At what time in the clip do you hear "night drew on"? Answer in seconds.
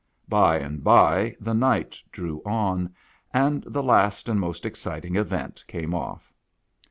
1.53-2.95